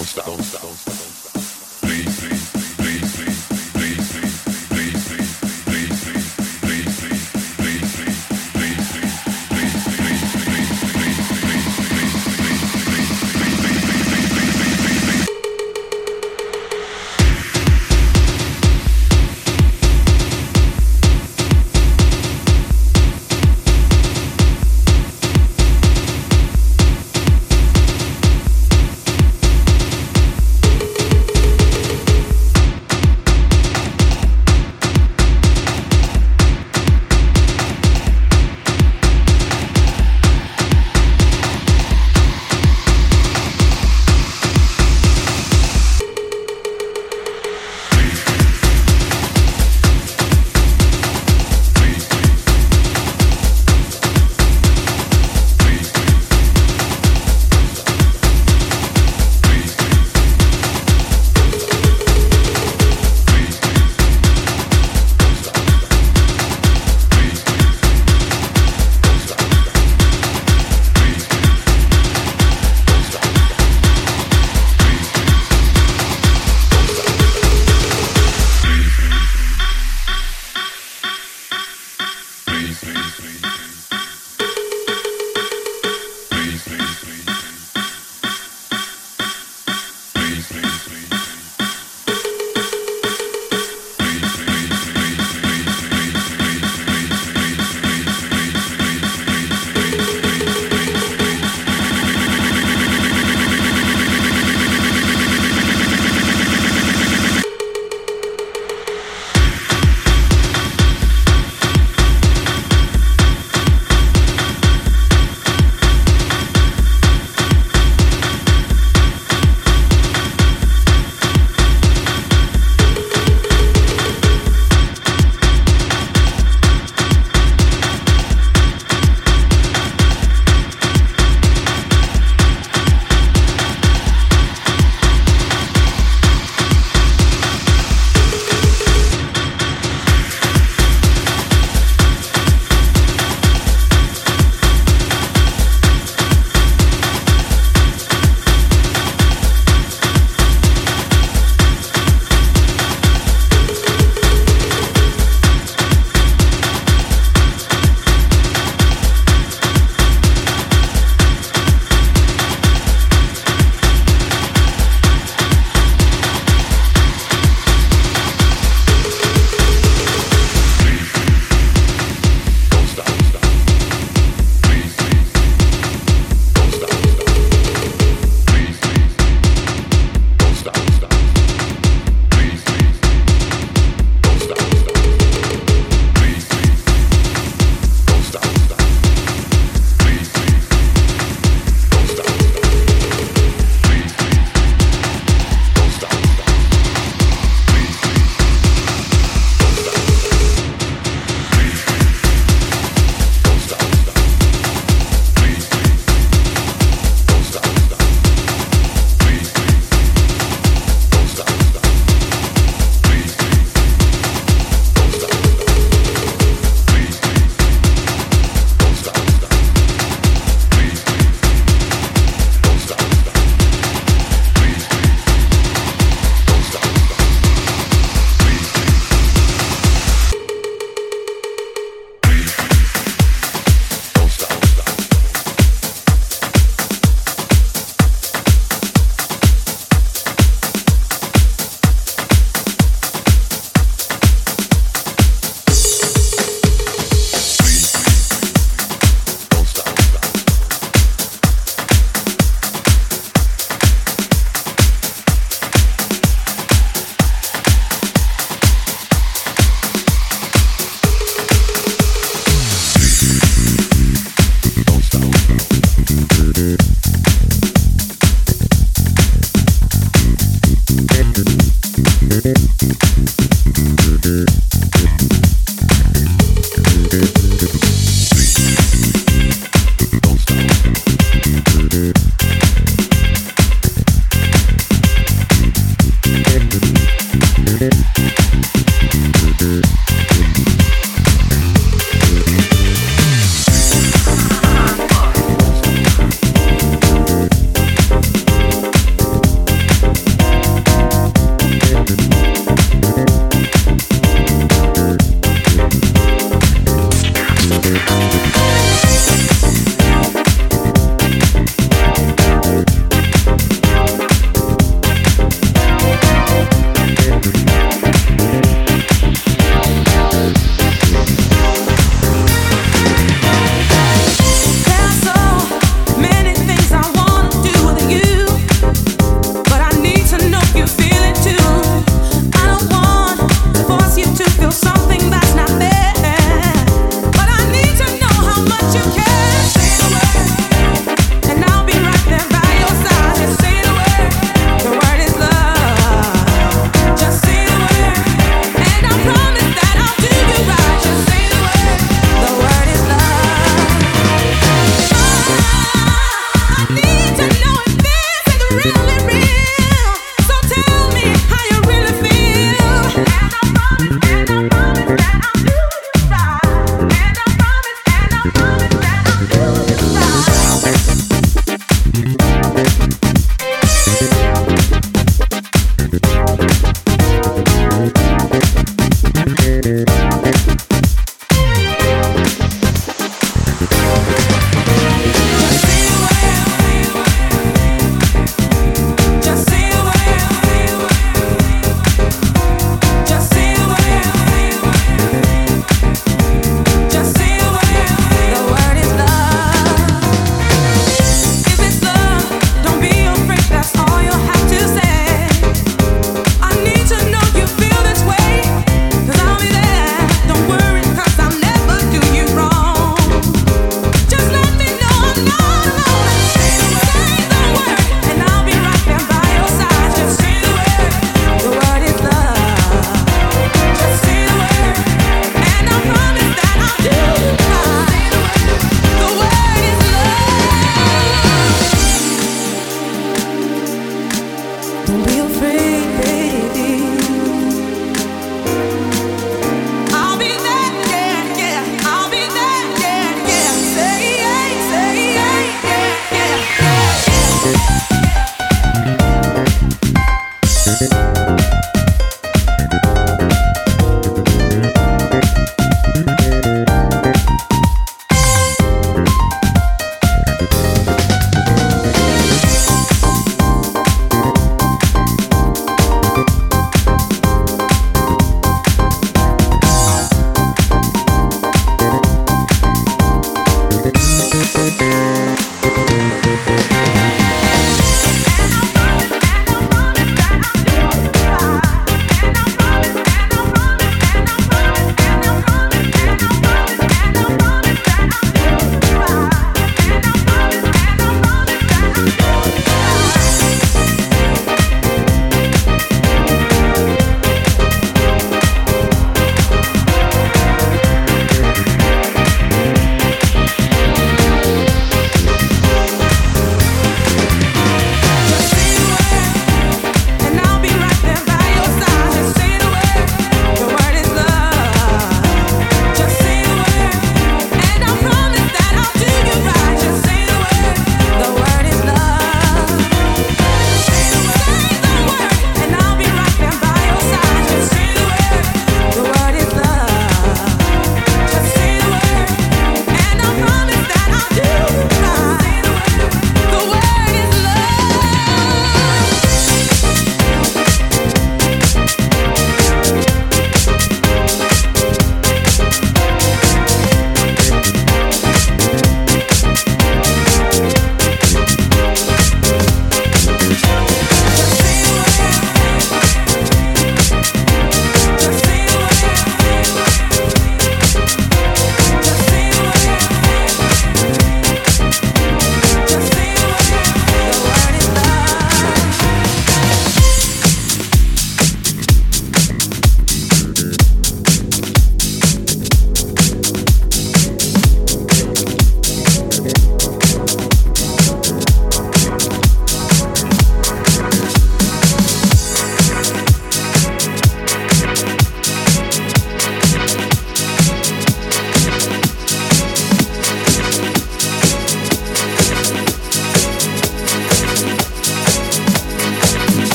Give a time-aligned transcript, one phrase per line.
[0.00, 0.24] Don't stop.
[0.24, 1.09] Stone, Stone.